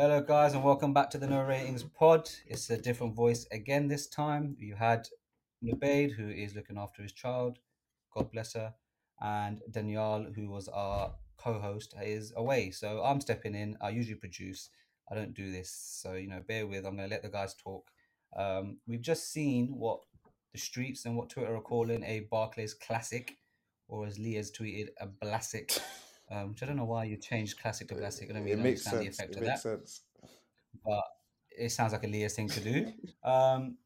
[0.00, 2.26] Hello, guys, and welcome back to the No Ratings Pod.
[2.46, 4.56] It's a different voice again this time.
[4.58, 5.06] You had
[5.62, 7.58] Nubaid, who is looking after his child,
[8.10, 8.72] God bless her,
[9.20, 12.70] and Danielle, who was our co-host, is away.
[12.70, 13.76] So I'm stepping in.
[13.82, 14.70] I usually produce.
[15.12, 16.86] I don't do this, so you know, bear with.
[16.86, 17.90] I'm going to let the guys talk.
[18.34, 20.00] Um, we've just seen what
[20.54, 23.36] the streets and what Twitter are calling a Barclays classic,
[23.86, 25.78] or as Lee has tweeted, a blasic.
[26.30, 28.30] Um, which I don't know why you changed classic to blasic.
[28.30, 30.02] I don't It really makes understand the effect It of that makes sense.
[30.84, 31.04] but
[31.50, 32.92] it sounds like a Leah's thing to do.
[33.24, 33.76] Um,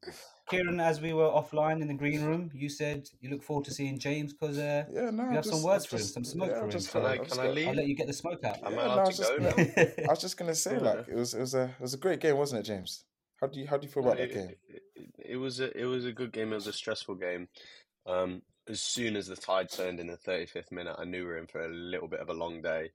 [0.50, 3.70] Kieran, as we were offline in the green room, you said you look forward to
[3.70, 5.22] seeing James because uh, Yeah, no.
[5.22, 6.70] you I'm have some words I'm for him, some smoke yeah, for I'm him.
[6.72, 7.68] just So Can I, can I, I leave?
[7.68, 8.58] I'll let you get the smoke out.
[8.60, 10.78] Yeah, I no, allowed I to was just go gonna- I was just gonna say,
[10.78, 13.04] like, it was it was a it was a great game, wasn't it, James?
[13.40, 14.50] How do you how do you feel about that It, game?
[14.68, 14.82] it,
[15.30, 16.52] it was a it was a good game.
[16.52, 17.48] It was a stressful game.
[18.06, 21.38] Um, as soon as the tide turned in the 35th minute, I knew we were
[21.38, 22.90] in for a little bit of a long day.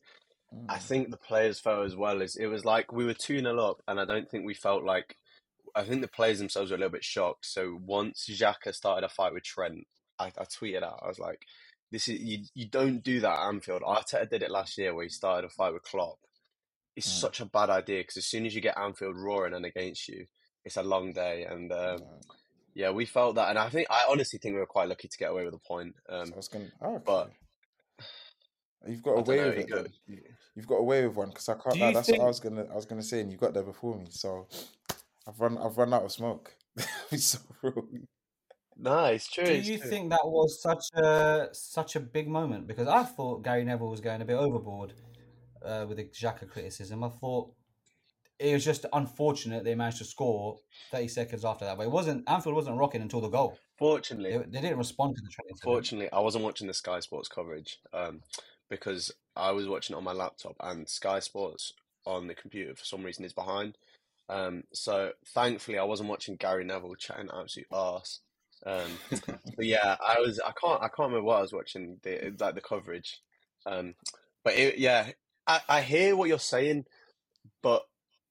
[0.67, 0.81] I Mm.
[0.81, 3.81] think the players felt as well as it was like we were 2 0 up,
[3.87, 5.15] and I don't think we felt like.
[5.75, 7.45] I think the players themselves were a little bit shocked.
[7.45, 9.85] So once Xhaka started a fight with Trent,
[10.17, 11.45] I, I tweeted out, I was like,
[11.91, 12.45] "This is you.
[12.55, 15.49] You don't do that at Anfield." Arteta did it last year, where he started a
[15.49, 16.19] fight with Klopp.
[16.95, 17.21] It's Mm.
[17.21, 20.25] such a bad idea because as soon as you get Anfield roaring and against you,
[20.65, 21.45] it's a long day.
[21.45, 21.99] And um,
[22.73, 25.17] yeah, we felt that, and I think I honestly think we were quite lucky to
[25.17, 25.95] get away with a point.
[26.07, 26.67] so Um, I was gonna.
[26.81, 27.03] Oh, okay.
[27.05, 27.31] but
[28.87, 29.47] You've got away know.
[29.49, 29.69] with It it.
[29.69, 29.85] go,
[30.55, 31.73] You've got away with one because I can't.
[31.75, 32.65] Do lie, you that's what I was gonna.
[32.71, 34.07] I was gonna say, and you got there before me.
[34.09, 34.47] So
[35.27, 35.57] I've run.
[35.57, 36.53] I've run out of smoke.
[37.11, 38.07] it's so rude.
[38.77, 39.45] no, it's true.
[39.45, 39.89] Do It's you true.
[39.89, 42.67] think that was such a such a big moment?
[42.67, 44.93] Because I thought Gary Neville was going a bit overboard
[45.65, 47.03] uh, with the Xhaka criticism.
[47.03, 47.51] I thought
[48.39, 50.57] it was just unfortunate they managed to score
[50.91, 52.23] 30 seconds after that, but it wasn't.
[52.29, 53.57] Anfield wasn't rocking until the goal.
[53.77, 55.59] Fortunately, They, they didn't respond to the incident.
[55.61, 58.21] Fortunately, I wasn't watching the Sky Sports coverage um,
[58.69, 61.73] because I was watching it on my laptop, and Sky Sports
[62.05, 63.77] on the computer for some reason is behind.
[64.29, 68.21] Um, so thankfully, I wasn't watching Gary Neville chatting absolute arse.
[68.65, 68.91] Um,
[69.27, 70.39] but yeah, I was.
[70.39, 70.81] I can't.
[70.81, 71.97] I can't remember what I was watching.
[72.03, 73.19] The like the coverage.
[73.65, 73.95] Um,
[74.45, 75.11] but it, yeah,
[75.45, 76.85] I, I hear what you're saying,
[77.61, 77.83] but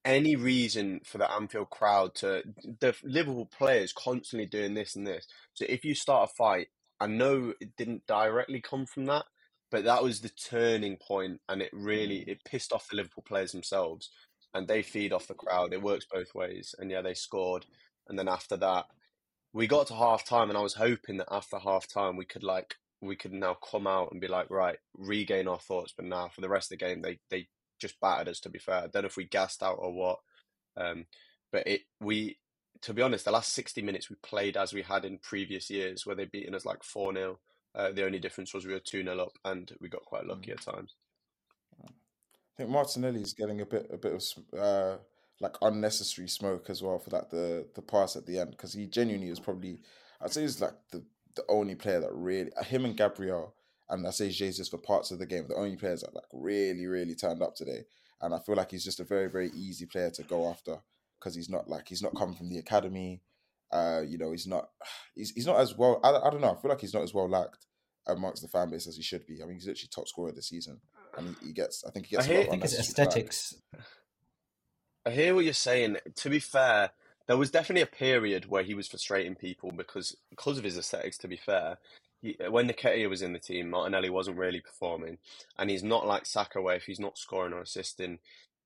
[0.08, 2.42] any reason for the Anfield crowd to
[2.80, 5.26] the Liverpool players constantly doing this and this.
[5.52, 9.26] So if you start a fight, I know it didn't directly come from that,
[9.70, 12.28] but that was the turning point, and it really mm.
[12.28, 14.08] it pissed off the Liverpool players themselves,
[14.54, 15.74] and they feed off the crowd.
[15.74, 17.66] It works both ways, and yeah, they scored,
[18.08, 18.86] and then after that,
[19.52, 22.42] we got to half time, and I was hoping that after half time we could
[22.42, 25.92] like we could now come out and be like right, regain our thoughts.
[25.94, 28.40] But now for the rest of the game, they they just battered us.
[28.40, 30.18] To be fair, I don't know if we gassed out or what,
[30.76, 31.06] um,
[31.52, 32.38] but it we
[32.82, 36.06] to be honest, the last sixty minutes we played as we had in previous years,
[36.06, 37.38] where they'd beaten us like four 0
[37.74, 40.50] uh, The only difference was we were two 0 up, and we got quite lucky
[40.50, 40.54] Mm.
[40.54, 40.94] at times.
[41.84, 44.96] I think Martinelli's getting a bit a bit of uh
[45.40, 48.86] like unnecessary smoke as well for that the the pass at the end because he
[48.86, 49.80] genuinely was probably
[50.20, 51.04] I'd say he's like the
[51.36, 53.54] the only player that really him and Gabriel
[53.91, 56.87] and I say Jesus for parts of the game the only players that like really
[56.87, 57.84] really turned up today
[58.21, 60.78] and I feel like he's just a very very easy player to go after
[61.19, 63.21] because he's not like he's not coming from the academy
[63.72, 64.71] uh you know he's not
[65.15, 67.15] he's he's not as well I, I don't know I feel like he's not as
[67.15, 67.66] well liked
[68.06, 70.49] amongst the fan base as he should be I mean he's literally top scorer this
[70.49, 70.81] season
[71.16, 72.72] and he, he gets I think he I gets a hear- lot I think it's
[72.75, 73.09] unnecessary flack.
[73.09, 73.55] aesthetics.
[75.06, 75.97] I hear what you're saying.
[76.16, 76.91] To be fair,
[77.26, 81.16] there was definitely a period where he was frustrating people because because of his aesthetics.
[81.19, 82.07] To be fair, he,
[82.48, 85.18] when Nketiah was in the team, Martinelli wasn't really performing,
[85.58, 88.18] and he's not like Saka where if he's not scoring or assisting,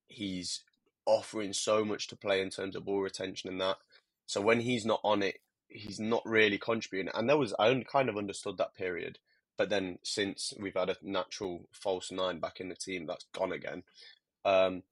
[0.08, 0.62] he's
[1.04, 3.76] offering so much to play in terms of ball retention and that.
[4.26, 7.12] So when he's not on it, he's not really contributing.
[7.14, 9.18] And there was I kind of understood that period,
[9.58, 13.52] but then since we've had a natural false nine back in the team, that's gone
[13.52, 13.82] again.
[14.44, 14.82] Um,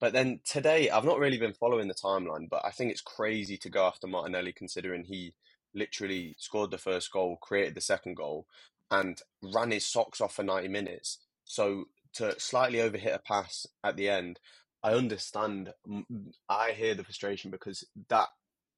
[0.00, 3.56] but then today, I've not really been following the timeline, but I think it's crazy
[3.58, 5.32] to go after Martinelli considering he
[5.74, 8.46] literally scored the first goal, created the second goal,
[8.90, 11.18] and ran his socks off for 90 minutes.
[11.44, 11.84] So
[12.14, 14.38] to slightly overhit a pass at the end,
[14.82, 15.72] I understand.
[16.48, 18.28] I hear the frustration because that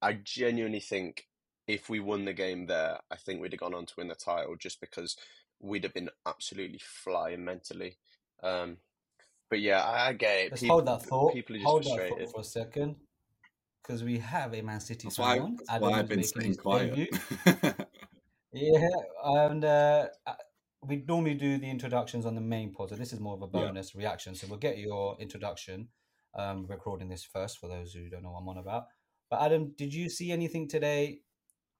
[0.02, 1.26] I genuinely think
[1.67, 4.14] if we won the game there, I think we'd have gone on to win the
[4.14, 5.17] title just because
[5.61, 7.97] we'd have been absolutely flying mentally.
[8.43, 8.76] Um,
[9.49, 10.50] but yeah, I, I get it.
[10.50, 11.32] Let's People, hold that thought.
[11.32, 12.19] people are just Hold that frustrated.
[12.26, 12.97] thought for a second,
[13.85, 15.57] because we have a Man City That's fan why, on.
[15.67, 17.11] that's why I've been staying quiet.
[18.57, 18.89] Yeah,
[19.25, 20.35] and uh, uh,
[20.81, 23.47] we normally do the introductions on the main pod, so this is more of a
[23.47, 23.67] Yeah.
[23.67, 24.37] bonus reaction.
[24.37, 25.89] So we'll get your introduction.
[26.37, 28.87] Um, recording this first for those who don't know what I'm on about.
[29.29, 31.23] But Adam, did you see anything today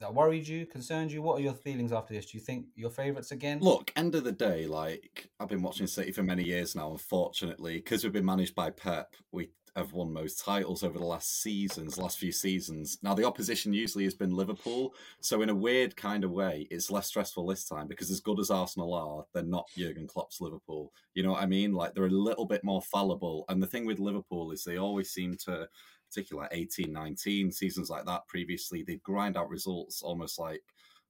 [0.01, 1.23] that worried you, concerned you?
[1.23, 2.27] What are your feelings after this?
[2.27, 3.61] Do you think your favourites again?
[3.61, 6.91] Look, end of the day, like I've been watching City for many years now.
[6.91, 11.43] Unfortunately, because we've been managed by Pep, we have won most titles over the last
[11.43, 12.99] seasons, last few seasons.
[13.03, 16.91] Now the opposition usually has been Liverpool, so in a weird kind of way, it's
[16.91, 20.93] less stressful this time because as good as Arsenal are, they're not Jurgen Klopp's Liverpool.
[21.15, 21.73] You know what I mean?
[21.73, 23.44] Like they're a little bit more fallible.
[23.49, 25.69] And the thing with Liverpool is they always seem to,
[26.09, 30.62] particularly like 18, 19 seasons like that previously, they grind out results almost like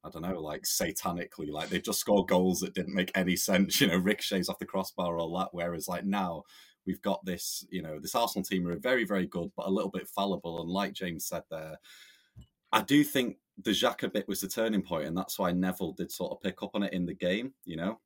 [0.04, 3.80] I don't know, like satanically, like they just score goals that didn't make any sense,
[3.80, 5.48] you know, ricochets off the crossbar, all that.
[5.52, 6.42] Whereas like now
[6.86, 9.90] we've got this, you know, this Arsenal team are very, very good, but a little
[9.90, 10.60] bit fallible.
[10.60, 11.78] And like James said there,
[12.72, 16.10] I do think the Xhaka bit was the turning point, and that's why Neville did
[16.10, 17.54] sort of pick up on it in the game.
[17.64, 18.00] You know,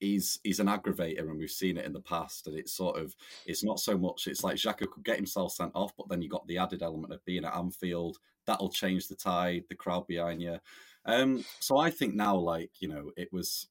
[0.00, 2.46] he's he's an aggravator, and we've seen it in the past.
[2.46, 3.14] And it's sort of
[3.46, 4.26] it's not so much.
[4.26, 7.12] It's like Xhaka could get himself sent off, but then you got the added element
[7.12, 8.18] of being at Anfield.
[8.46, 10.58] That'll change the tide, the crowd behind you.
[11.04, 13.68] Um, so I think now, like you know, it was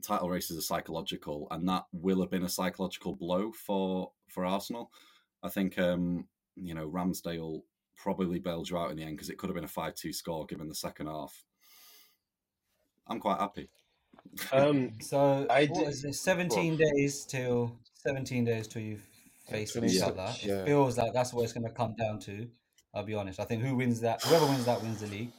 [0.00, 4.90] title races are psychological, and that will have been a psychological blow for for Arsenal.
[5.42, 6.26] I think um,
[6.56, 7.62] you know Ramsdale
[7.96, 10.46] probably bailed you out in the end because it could have been a five-two score
[10.46, 11.44] given the second half.
[13.06, 13.68] I'm quite happy.
[14.52, 16.14] Um, So I what did- it?
[16.14, 18.98] Seventeen days till seventeen days till you
[19.48, 19.84] face Yeah.
[19.84, 20.32] each other.
[20.42, 20.62] Yeah.
[20.62, 22.48] It feels like that's what it's going to come down to.
[22.94, 23.40] I'll be honest.
[23.40, 25.32] I think who wins that, whoever wins that, wins the league.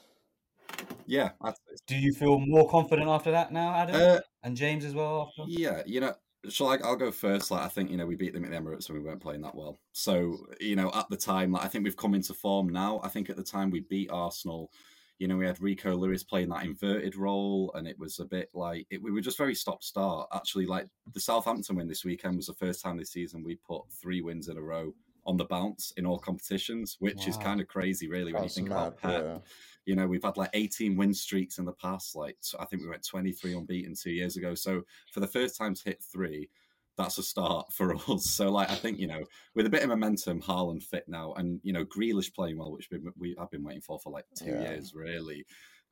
[1.07, 1.53] Yeah, I'd
[1.87, 5.31] Do you feel more confident after that now, Adam, Uh, and James as well?
[5.39, 6.13] After Yeah, you know,
[6.49, 6.77] shall I?
[6.77, 7.51] I'll go first.
[7.51, 9.41] Like, I think you know we beat them at the Emirates and we weren't playing
[9.41, 9.79] that well.
[9.91, 12.99] So you know, at the time, like I think we've come into form now.
[13.03, 14.71] I think at the time we beat Arsenal.
[15.17, 18.49] You know, we had Rico Lewis playing that inverted role, and it was a bit
[18.53, 20.27] like it, we were just very stop start.
[20.33, 23.83] Actually, like the Southampton win this weekend was the first time this season we put
[23.89, 24.93] three wins in a row
[25.25, 28.67] on the bounce in all competitions, which is kind of crazy, really, when you think
[28.67, 28.75] mad.
[28.75, 29.23] about Pep.
[29.23, 29.37] Yeah.
[29.85, 32.15] You know, we've had like 18 win streaks in the past.
[32.15, 34.55] Like, so I think we went 23 unbeaten two years ago.
[34.55, 36.49] So for the first time to hit three,
[36.97, 38.25] that's a start for us.
[38.25, 39.23] So, like, I think, you know,
[39.53, 42.89] with a bit of momentum, Haaland fit now, and, you know, Grealish playing well, which
[42.91, 44.71] we, we have been waiting for for like two Yeah.
[44.71, 45.45] years, really.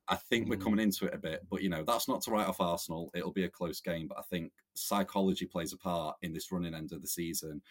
[0.10, 0.64] I think we're Mm.
[0.64, 3.10] coming into it a bit, but you know that's not to write off Arsenal.
[3.14, 6.74] It'll be a close game, but I think psychology plays a part in this running
[6.76, 7.62] end of the season,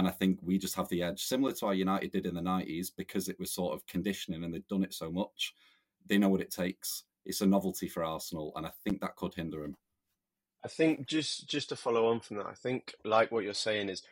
[0.00, 2.40] and I think we just have the edge, similar to how United did in the
[2.40, 5.54] nineties, because it was sort of conditioning and they've done it so much.
[6.06, 7.04] They know what it takes.
[7.26, 9.76] It's a novelty for Arsenal, and I think that could hinder them.
[10.64, 13.90] I think just just to follow on from that, I think like what you're saying
[13.90, 14.02] is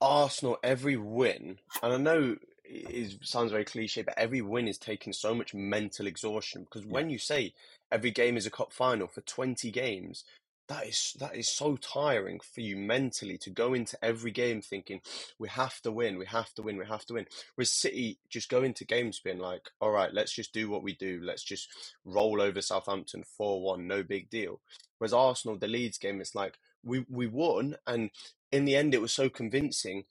[0.00, 4.78] Arsenal every win, and I know it is sounds very cliche, but every win is
[4.78, 7.52] taking so much mental exhaustion because when you say
[7.90, 10.22] every game is a cup final for 20 games,
[10.68, 15.00] that is that is so tiring for you mentally to go into every game thinking
[15.38, 17.26] we have to win, we have to win, we have to win.
[17.54, 20.94] Whereas City just go into games being like, all right, let's just do what we
[20.94, 21.68] do, let's just
[22.04, 24.60] roll over Southampton 4-1, no big deal.
[24.98, 28.10] Whereas Arsenal, the Leeds game, it's like we we won, and
[28.50, 30.04] in the end, it was so convincing.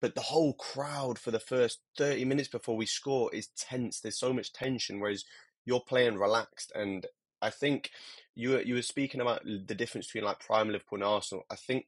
[0.00, 4.00] But the whole crowd for the first thirty minutes before we score is tense.
[4.00, 5.24] There's so much tension, whereas
[5.64, 6.72] you're playing relaxed.
[6.74, 7.06] And
[7.42, 7.90] I think
[8.34, 11.44] you were, you were speaking about the difference between like prime Liverpool and Arsenal.
[11.50, 11.86] I think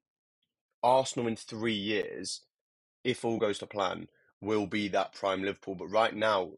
[0.82, 2.42] Arsenal in three years,
[3.04, 4.08] if all goes to plan,
[4.40, 5.76] will be that prime Liverpool.
[5.76, 6.50] But right now,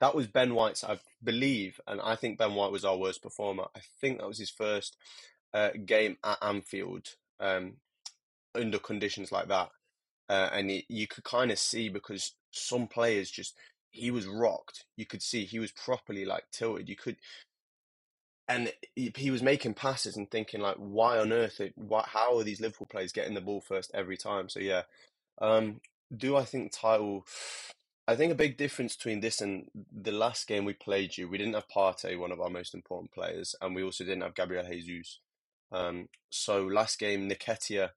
[0.00, 3.66] that was Ben White's, I believe, and I think Ben White was our worst performer.
[3.76, 4.96] I think that was his first
[5.52, 7.08] uh, game at Anfield
[7.40, 7.74] um,
[8.54, 9.68] under conditions like that.
[10.30, 13.58] Uh, and it, you could kind of see because some players just,
[13.90, 14.86] he was rocked.
[14.96, 16.88] You could see he was properly like tilted.
[16.88, 17.16] You could,
[18.48, 22.60] and he, was making passes and thinking like, why on earth, why, how are these
[22.60, 24.48] Liverpool players getting the ball first every time?
[24.48, 24.82] So yeah,
[25.40, 25.80] um,
[26.14, 27.26] do I think title?
[28.06, 31.38] I think a big difference between this and the last game we played you, we
[31.38, 34.66] didn't have Partey, one of our most important players, and we also didn't have Gabriel
[34.70, 35.20] Jesus.
[35.72, 37.90] Um, so last game, Nketiah,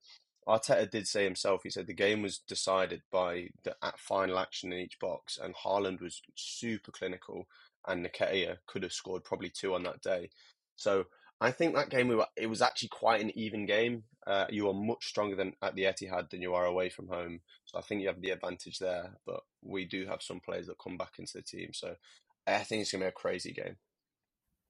[0.48, 4.78] Arteta did say himself, he said the game was decided by the final action in
[4.78, 7.46] each box, and Haaland was super clinical,
[7.86, 10.30] and Nketiah could have scored probably two on that day.
[10.76, 11.04] So
[11.40, 14.04] I think that game we were, it was actually quite an even game.
[14.26, 17.40] Uh, you are much stronger than at the Etihad than you are away from home.
[17.66, 20.78] So I think you have the advantage there, but we do have some players that
[20.82, 21.70] come back into the team.
[21.72, 21.96] So
[22.46, 23.76] I think it's gonna be a crazy game.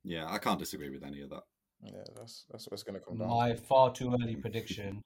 [0.05, 1.43] Yeah, I can't disagree with any of that.
[1.83, 3.29] Yeah, that's that's what it's going to come down.
[3.29, 5.03] my far too early prediction, and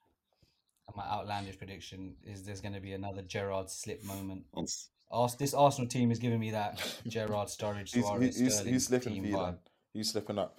[0.97, 4.45] my outlandish prediction is there's going to be another Gerrard slip moment.
[4.55, 4.67] On
[5.11, 8.73] Ars- this Arsenal team is giving me that Gerrard Sturridge Who's, Suarez who's, who's, Sterling
[8.73, 9.45] who's slipping team for vibe.
[9.47, 9.59] then?
[9.95, 10.59] Who's slipping up?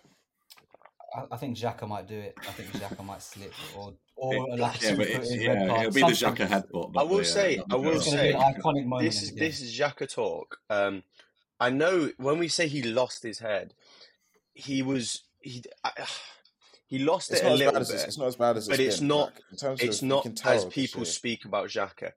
[1.16, 2.36] I, I think Xhaka might do it.
[2.42, 5.92] I think Xhaka might slip or or It- a yeah, but two-footed it's, yeah, it'll
[5.92, 6.48] be the something.
[6.48, 6.92] Xhaka headbutt.
[6.98, 8.22] I will the, uh, say- not I will It's Gerrard.
[8.26, 9.02] be say- an iconic moment.
[9.12, 10.60] This is in this is Xhaka talk.
[10.70, 11.04] Um,
[11.60, 13.74] I know when we say he lost his head,
[14.54, 15.92] he was he I,
[16.94, 17.96] he lost It's it a little bad as bit.
[17.96, 19.08] it's, it's not as bad as but it's it's been.
[19.08, 22.12] not- Like, in terms it's of, not can tell as people speak about Xhaka.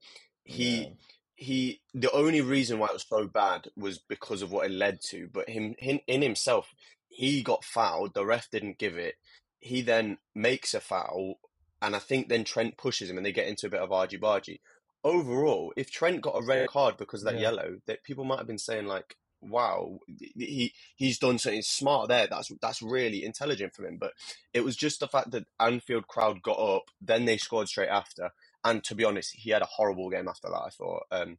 [0.44, 0.88] he Yeah.
[1.34, 5.00] he the only reason why it was so bad was because of what it led
[5.10, 5.28] to.
[5.32, 6.74] But him, him in himself,
[7.08, 8.12] he got fouled.
[8.14, 9.14] The ref didn't give it.
[9.60, 11.40] He then makes a foul,
[11.82, 14.18] and I think then Trent pushes him, and they get into a bit of argy
[14.18, 14.60] bargy.
[15.04, 17.48] Overall, if Trent got a red card because of that Yeah.
[17.48, 22.26] yellow, that people might have been saying like, "Wow, he he's done something smart there.
[22.26, 24.12] That's that's really intelligent from him." But
[24.54, 28.30] it was just the fact that Anfield crowd got up, then they scored straight after,
[28.64, 30.62] and to be honest, he had a horrible game after that.
[30.66, 31.04] I thought.
[31.10, 31.38] Um,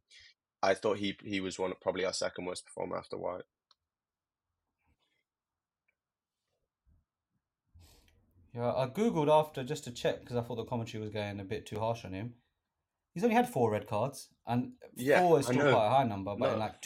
[0.62, 3.42] I thought he he was one probably our second worst performer after White.
[8.54, 11.44] Yeah, I googled after just to check because I thought the commentary was going a
[11.44, 12.34] bit too harsh on him.
[13.14, 16.34] He's only had four red cards, and Yeah, four is still quite a high number.
[16.36, 16.58] But No.
[16.58, 16.82] like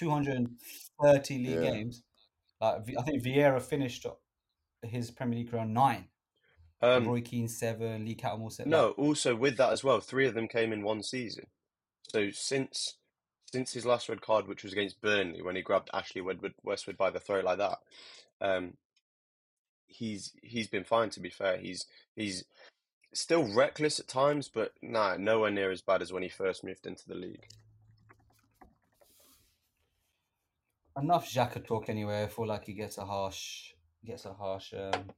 [1.02, 1.70] 230 league Yeah.
[1.70, 2.02] games,
[2.60, 4.06] like I think Vieira finished
[4.82, 6.08] his Premier League career on nine.
[6.80, 8.70] Um, Roy Keane seven, Lee Cattermole seven.
[8.70, 11.46] no, also with that as well, three of them came in one season.
[12.08, 12.96] So since
[13.52, 16.96] since his last red card, which was against Burnley, when he grabbed Ashley Westwood, Westwood
[16.96, 17.78] by the throat like that,
[18.40, 18.76] um,
[19.86, 21.10] he's he's been fine.
[21.10, 22.44] To be fair, he's he's
[23.14, 26.86] still reckless at times, but nah, nowhere near as bad as when he first moved
[26.86, 27.46] into the league.
[31.00, 32.24] Enough Xhaka talk anyway.
[32.24, 33.72] I feel like he gets a harsh,
[34.04, 35.10] gets a harsh, um,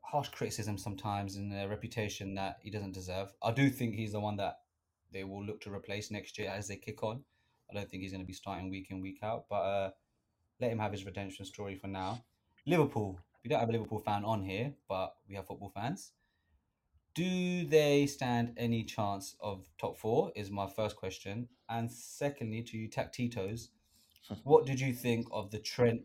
[0.00, 3.32] harsh criticism sometimes, and a reputation that he doesn't deserve.
[3.42, 4.60] I do think he's the one that
[5.12, 7.22] they will look to replace next year as they kick on.
[7.70, 9.90] I don't think he's going to be starting week in week out, but uh,
[10.60, 12.24] let him have his redemption story for now.
[12.66, 13.18] Liverpool.
[13.42, 16.12] We don't have a Liverpool fan on here, but we have football fans.
[17.14, 20.32] Do they stand any chance of top four?
[20.34, 21.48] Is my first question.
[21.68, 23.68] And secondly, to you Tactitos,
[24.44, 26.02] what did you think of the Trent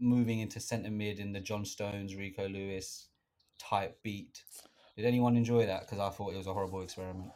[0.00, 3.08] moving into centre mid in the John Stones, Rico Lewis
[3.58, 4.42] type beat?
[4.96, 5.82] Did anyone enjoy that?
[5.82, 7.30] Because I thought it was a horrible experiment.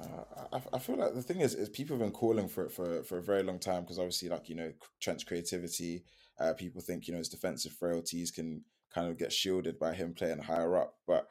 [0.00, 2.72] Uh, I, I feel like the thing is, is people have been calling for it
[2.72, 6.04] for, for a very long time because obviously, like you know, Trent's creativity.
[6.38, 8.62] Uh, people think you know his defensive frailties can
[8.94, 10.94] kind of get shielded by him playing higher up.
[11.06, 11.26] But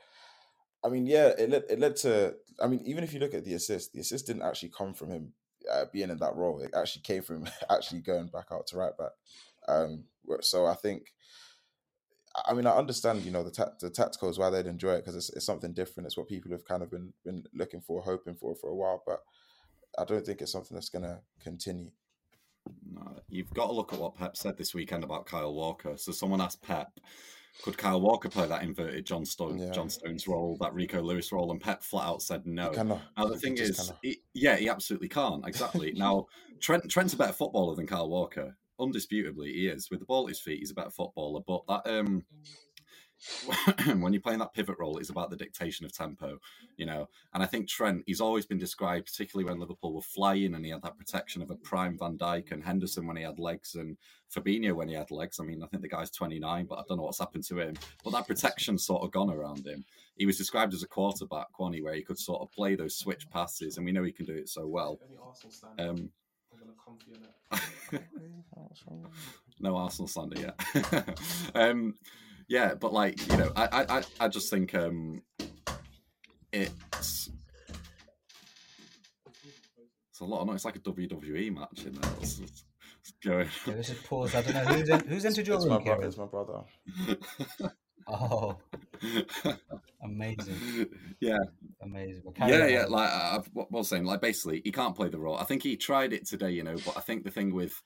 [0.83, 2.35] I mean, yeah, it led it led to.
[2.61, 5.11] I mean, even if you look at the assist, the assist didn't actually come from
[5.11, 5.33] him
[5.71, 6.59] uh, being in that role.
[6.61, 9.11] It actually came from actually going back out to right back.
[9.67, 10.05] Um,
[10.41, 11.13] so I think.
[12.45, 15.15] I mean, I understand, you know, the ta- the tacticals why they'd enjoy it because
[15.15, 16.05] it's, it's something different.
[16.05, 19.01] It's what people have kind of been been looking for, hoping for for a while.
[19.07, 19.23] But
[19.97, 21.89] I don't think it's something that's going to continue.
[22.93, 25.97] No, you've got to look at what Pep said this weekend about Kyle Walker.
[25.97, 26.99] So someone asked Pep,
[27.63, 29.71] could Kyle Walker play that inverted John Stone, Yeah.
[29.71, 31.51] John Stones role, that Rico Lewis role?
[31.51, 32.71] And Pep flat out said no.
[32.71, 35.45] Now the He thing is, he, yeah, he absolutely can't.
[35.47, 35.91] Exactly.
[35.93, 36.27] now
[36.59, 38.55] Trent Trent's a better footballer than Kyle Walker.
[38.79, 39.89] Undisputably, he is.
[39.89, 41.41] With the ball at his feet, he's a better footballer.
[41.45, 42.23] But that um,
[43.97, 46.37] when you're playing that pivot role, it's about the dictation of tempo,
[46.75, 47.07] you know.
[47.33, 50.71] And I think Trent, he's always been described, particularly when Liverpool were flying and he
[50.71, 53.97] had that protection of a prime Van Dijk and Henderson when he had legs and
[54.33, 55.39] Fabinho when he had legs.
[55.39, 57.75] I mean, I think the guy's 29, but I don't know what's happened to him.
[58.03, 59.85] But that protection's sort of gone around him.
[60.15, 63.29] He was described as a quarterback, he, where he could sort of play those switch
[63.29, 64.99] passes, and we know he can do it so well.
[65.07, 66.09] Any Arsenal stand Um,
[66.51, 68.07] I'm gonna come for your neck.
[69.59, 71.19] no Arsenal slander yet.
[71.55, 71.95] um,
[72.47, 75.21] yeah, but like you know, I I, I- I just think um,
[76.51, 77.29] it's
[80.09, 80.55] it's a lot of noise.
[80.57, 82.11] It's like a WWE match in there.
[82.21, 82.63] It's, it's
[83.23, 83.47] going.
[83.67, 84.33] Yeah, let's just pause.
[84.35, 86.07] I don't know who's, in, who's entered your It's my brother.
[86.07, 86.63] It's my brother.
[88.09, 88.57] Oh,
[90.03, 90.87] amazing,
[91.19, 91.37] yeah,
[91.81, 92.21] amazing.
[92.23, 92.69] Well, yeah, on.
[92.71, 92.85] yeah.
[92.87, 95.37] Like I, I've- what I was saying, like basically, he can't play the role.
[95.37, 96.77] I think he tried it today, you know.
[96.85, 97.81] But I think the thing with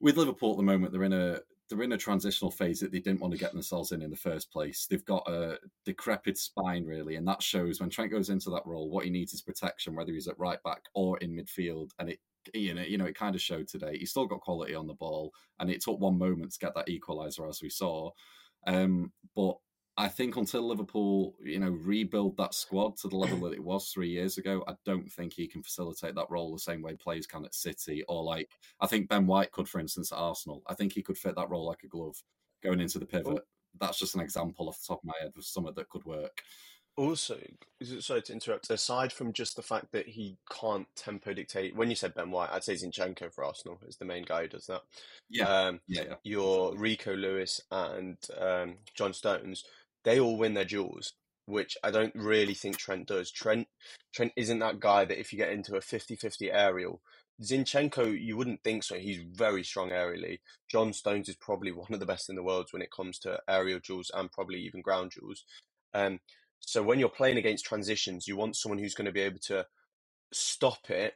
[0.00, 3.00] with Liverpool at the moment, they're in a they're in a transitional phase that they
[3.00, 4.86] didn't want to get themselves in in the first place.
[4.88, 8.90] They've got a decrepit spine, really, and that shows when Trent goes into that role.
[8.90, 12.18] What he needs is protection, whether he's at right back or in midfield, and it.
[12.54, 13.96] You know, you know, it kind of showed today.
[13.96, 16.88] He's still got quality on the ball, and it took one moment to get that
[16.88, 18.10] equaliser, as we saw.
[18.66, 19.58] Um, but
[20.02, 23.88] I think until Liverpool, you know, rebuild that squad to the level that it was
[23.88, 27.24] three years ago, I don't think he can facilitate that role the same way players
[27.24, 30.64] can at City or like I think Ben White could, for instance, at Arsenal.
[30.66, 32.20] I think he could fit that role like a glove
[32.64, 33.44] going into the pivot.
[33.78, 36.42] That's just an example off the top of my head of something that could work.
[36.96, 37.38] Also,
[38.00, 38.68] sorry to interrupt.
[38.68, 42.50] Aside from just the fact that he can't tempo dictate, when you said Ben White,
[42.52, 44.82] I'd say Zinchenko for Arsenal is the main guy who does that.
[45.30, 46.14] Yeah, Um, yeah, yeah.
[46.22, 49.64] your Rico Lewis and um, John Stones,
[50.04, 51.12] they all win their duels,
[51.46, 53.30] which I don't really think Trent does.
[53.30, 53.68] Trent
[54.12, 57.00] Trent isn't that guy that if you get into a 50-50 aerial,
[57.42, 58.96] Zinchenko, you wouldn't think so.
[58.96, 60.40] He's very strong aerially.
[60.70, 63.40] John Stones is probably one of the best in the world when it comes to
[63.48, 65.44] aerial duels and probably even ground duels.
[65.94, 66.20] Um,
[66.60, 69.66] so when you're playing against transitions, you want someone who's going to be able to
[70.32, 71.14] stop it,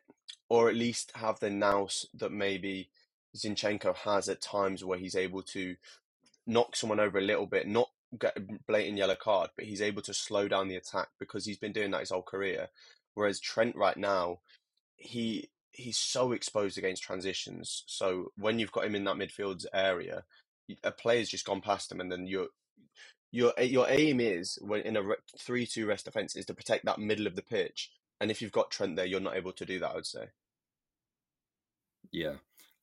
[0.48, 2.90] or at least have the nous that maybe
[3.36, 5.76] Zinchenko has at times where he's able to
[6.46, 7.88] knock someone over a little bit, not
[8.66, 11.90] blatant yellow card, but he's able to slow down the attack because he's been doing
[11.92, 12.68] that his whole career.
[13.14, 14.40] Whereas Trent right now,
[14.96, 17.84] he he's so exposed against transitions.
[17.86, 20.24] So when you've got him in that midfield area,
[20.84, 22.48] a player's just gone past him, and then your
[23.32, 25.02] your eh, your aim is when in a
[25.38, 27.90] three two rest defense is to protect that middle of the pitch.
[28.20, 29.92] And if you've got Trent there, you're not able to do that.
[29.92, 30.26] I would say.
[32.12, 32.34] Yeah,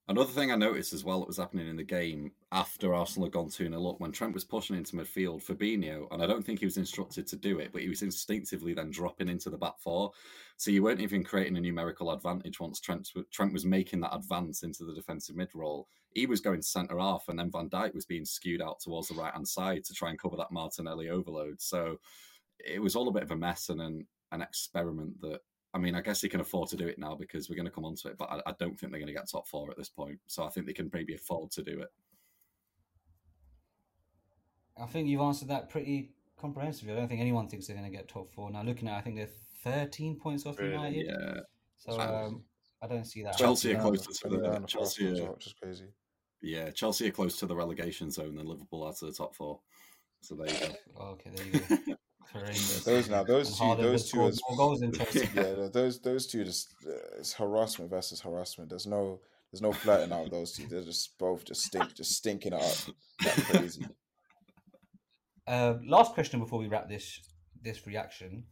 [0.09, 3.33] Another thing I noticed as well that was happening in the game after Arsenal had
[3.33, 6.59] gone 2 0 up, when Trent was pushing into midfield, Fabinho, and I don't think
[6.59, 9.79] he was instructed to do it, but he was instinctively then dropping into the back
[9.79, 10.11] four.
[10.57, 14.63] So you weren't even creating a numerical advantage once Trent, Trent was making that advance
[14.63, 15.87] into the defensive mid role.
[16.13, 19.15] He was going centre half, and then Van Dijk was being skewed out towards the
[19.15, 21.61] right hand side to try and cover that Martinelli overload.
[21.61, 21.97] So
[22.59, 25.39] it was all a bit of a mess and an, an experiment that
[25.73, 27.71] I mean, I guess they can afford to do it now because we're going to
[27.71, 29.77] come onto it, but I, I don't think they're going to get top four at
[29.77, 30.19] this point.
[30.27, 31.91] So I think they can maybe afford to do it.
[34.79, 36.93] I think you've answered that pretty comprehensively.
[36.93, 38.51] I don't think anyone thinks they're going to get top four.
[38.51, 39.29] Now, looking at, I think they're
[39.63, 40.73] 13 points off really?
[40.73, 41.05] United.
[41.07, 41.39] Yeah.
[41.77, 42.43] So um,
[42.81, 43.37] I don't see that.
[43.37, 45.85] Chelsea are closer to the Chelsea, which is crazy.
[46.41, 49.61] Yeah, Chelsea are close to the relegation zone, and Liverpool are to the top four.
[50.21, 51.01] So there you go.
[51.11, 51.93] okay, there you go.
[52.85, 54.41] Those now, those two, those two, is,
[55.35, 58.69] yeah, those those two just uh, it's harassment versus harassment.
[58.69, 59.19] There's no
[59.51, 60.67] there's no flirting out of those two.
[60.67, 62.61] They're just both just stink, just stinking up
[63.23, 63.85] like crazy.
[65.45, 67.19] Uh, last question before we wrap this
[67.61, 68.45] this reaction,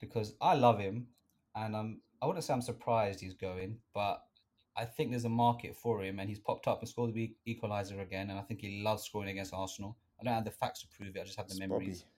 [0.00, 1.06] because I love him,
[1.54, 4.20] and I'm I wouldn't say I'm surprised he's going, but
[4.76, 8.00] I think there's a market for him, and he's popped up and scored the equalizer
[8.00, 9.96] again, and I think he loves scoring against Arsenal.
[10.20, 12.02] I don't have the facts to prove it; I just have the it's memories.
[12.02, 12.10] Bobby.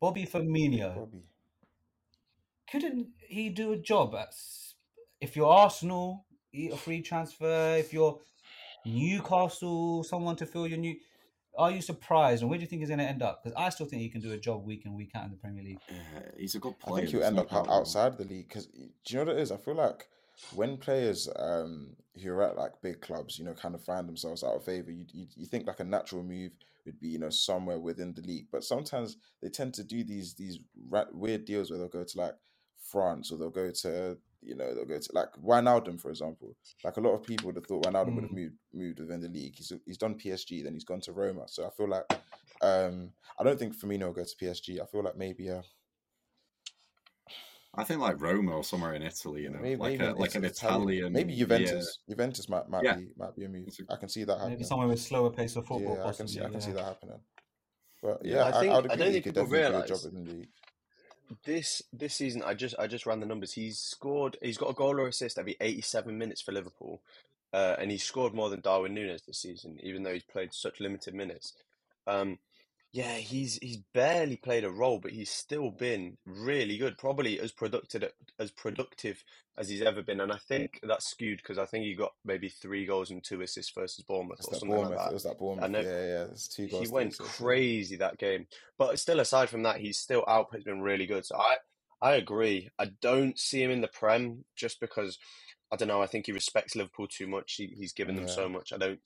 [0.00, 0.94] Bobby Firmino.
[0.94, 1.24] Bobby.
[2.70, 4.34] Couldn't he do a job at
[5.20, 8.20] if you're Arsenal, eat a free transfer, if you're
[8.84, 10.96] Newcastle, someone to fill your new
[11.58, 13.42] are you surprised, and where do you think he's going to end up?
[13.42, 15.36] Because I still think he can do a job week in week out in the
[15.36, 15.80] Premier League.
[15.88, 16.98] Yeah, he's a good player.
[16.98, 18.48] I think he'll end up outside the league.
[18.48, 19.50] Because do you know what it is?
[19.50, 20.06] I feel like
[20.54, 24.44] when players um, who are at like big clubs, you know, kind of find themselves
[24.44, 26.52] out of favor, you, you, you think like a natural move
[26.88, 28.46] would be you know somewhere within the league.
[28.50, 30.58] But sometimes they tend to do these these
[31.12, 32.34] weird deals where they'll go to like
[32.80, 36.56] France or they'll go to you know they'll go to like Wijnaldum for example.
[36.82, 38.14] Like a lot of people would have thought Wijnaldum mm.
[38.14, 39.54] would have moved moved within the league.
[39.56, 41.44] He's he's done PSG, then he's gone to Roma.
[41.46, 42.04] So I feel like
[42.62, 44.80] um I don't think Firmino will go to PSG.
[44.80, 45.62] I feel like maybe uh
[47.74, 50.34] I think like Roma or somewhere in Italy, you know, maybe, like, maybe a, like
[50.34, 51.12] an Italian.
[51.12, 51.98] Maybe Juventus.
[52.06, 52.14] Yeah.
[52.14, 52.96] Juventus might might yeah.
[52.96, 53.68] be might be a move.
[53.88, 54.54] I can see that happening.
[54.54, 55.96] Maybe somewhere with slower pace of football.
[55.96, 57.20] Yeah, I can see I can see that happening.
[58.02, 59.90] But yeah, I, think, I, I, I don't think people realize
[61.44, 62.42] this this season.
[62.42, 63.52] I just I just ran the numbers.
[63.52, 64.38] He's scored.
[64.40, 67.02] He's got a goal or assist every eighty seven minutes for Liverpool,
[67.52, 70.80] uh, and he's scored more than Darwin Núñez this season, even though he's played such
[70.80, 71.52] limited minutes.
[72.06, 72.38] Um,
[72.92, 76.96] yeah, he's he's barely played a role, but he's still been really good.
[76.96, 79.22] Probably as productive as productive
[79.58, 82.48] as he's ever been, and I think that's skewed because I think he got maybe
[82.48, 84.90] three goals and two assists versus Bournemouth or something Bournemouth.
[84.90, 85.10] like that.
[85.10, 85.84] It was that Bournemouth.
[85.84, 86.86] Yeah, yeah, it's two goals.
[86.86, 88.46] He went crazy that game,
[88.78, 91.26] but still, aside from that, he's still output's been really good.
[91.26, 91.56] So I
[92.00, 92.70] I agree.
[92.78, 95.18] I don't see him in the Prem just because
[95.70, 96.02] I don't know.
[96.02, 97.54] I think he respects Liverpool too much.
[97.54, 98.34] He, he's given them yeah.
[98.34, 98.72] so much.
[98.72, 99.00] I don't.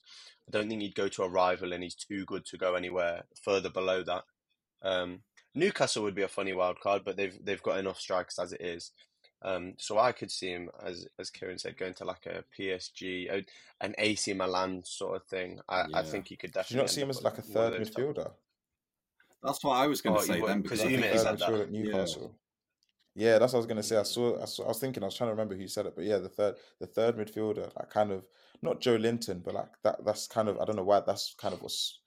[0.47, 3.23] I don't think he'd go to a rival, and he's too good to go anywhere
[3.41, 4.23] further below that.
[4.81, 5.19] Um,
[5.55, 8.61] Newcastle would be a funny wild card, but they've they've got enough strikers as it
[8.61, 8.91] is.
[9.43, 13.29] Um, so I could see him as as Kieran said, going to like a PSG,
[13.29, 13.45] a,
[13.81, 15.59] an AC Milan sort of thing.
[15.67, 15.97] I, yeah.
[15.97, 16.75] I think he could definitely.
[16.75, 18.31] Do you not see him as like a third midfielder?
[19.43, 21.53] That's what I was going to oh, say then because I think said that.
[21.53, 22.33] At Newcastle.
[23.15, 23.39] Yeah.
[23.39, 23.97] that's what I was gonna say.
[23.97, 25.95] I saw, I saw, I was thinking, I was trying to remember who said it,
[25.95, 28.25] but yeah, the third, the third midfielder, like kind of
[28.63, 30.03] not Joelinton, but like that.
[30.05, 31.99] That's kind of I don't know why that's kind of what's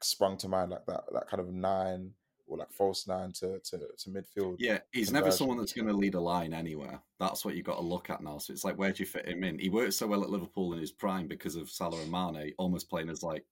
[0.00, 2.12] sprung to mind, like that that kind of nine
[2.46, 4.56] or like false nine to to, to midfield.
[4.58, 7.00] Yeah, he's never someone that's going to lead a line anywhere.
[7.20, 8.38] That's what you've got to look at now.
[8.38, 9.58] So it's like, where do you fit him in?
[9.58, 12.88] He worked so well at Liverpool in his prime because of Salah and Mane, almost
[12.88, 13.44] playing as like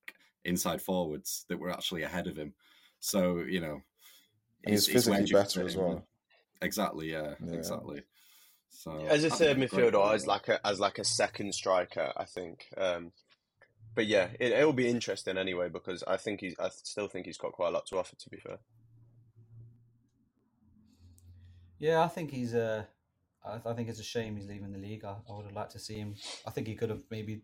[0.45, 2.55] inside forwards that were actually ahead of him.
[3.01, 3.81] So you know,
[4.67, 6.07] he's physically better as well.
[6.63, 7.11] Exactly.
[7.13, 7.55] Yeah, yeah.
[7.55, 8.03] Exactly.
[8.69, 12.67] So as a third midfielder, as like a as like a second striker, I think.
[12.77, 13.13] Um,
[13.95, 17.27] but yeah, it it will be interesting anyway because I think he's I still think
[17.27, 18.17] he's got quite a lot to offer.
[18.17, 18.59] To be fair.
[21.79, 22.85] Yeah, I think he's uh,
[23.45, 25.05] I, I think it's a shame he's leaving the league.
[25.05, 26.15] I, I would have liked to see him.
[26.47, 27.43] I think he could have maybe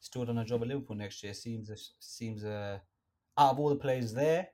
[0.00, 1.34] stood on a job at Liverpool next year.
[1.34, 2.78] Seems seems uh,
[3.36, 4.48] out of all the players there,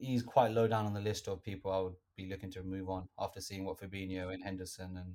[0.00, 2.88] he's quite low down on the list of people I would be looking to move
[2.88, 5.14] on after seeing what Fabinho and Henderson and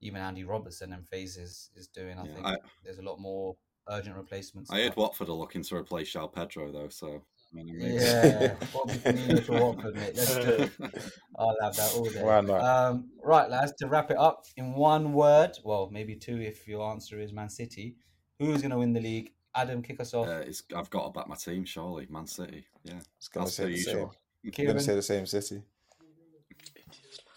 [0.00, 2.18] even Andy Robertson and FaZe is, is doing.
[2.18, 3.56] I Yeah, think I- there's a lot more
[3.88, 4.70] urgent replacements.
[4.70, 8.04] I heard Watford are looking to replace João Pedro though, so I mean, it makes-
[8.04, 10.16] Yeah, Bobby Firmino Watford, mate.
[10.16, 10.70] Let's do it.
[11.36, 12.22] I'll have that all day.
[12.22, 12.60] Why not?
[12.62, 16.88] Um, right, lads, to wrap it up in one word, well, maybe two if your
[16.90, 17.96] answer is Man City.
[18.38, 19.32] Who's going to win the league?
[19.54, 20.28] Adam, kick us off.
[20.28, 22.06] Uh, it's, I've got to back my team, surely.
[22.08, 22.64] Man City.
[22.84, 22.94] Yeah.
[22.94, 23.94] I was gonna That's say the the same.
[23.96, 24.14] usual.
[24.44, 25.62] I'm Kieran, gonna say the same city.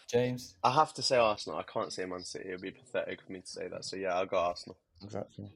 [0.09, 0.55] James.
[0.63, 1.57] I have to say Arsenal.
[1.59, 2.49] I can't say Man City.
[2.49, 3.83] It would be pathetic for me to say that.
[3.83, 4.77] So yeah, I'll go Arsenal.
[5.03, 5.49] Exactly.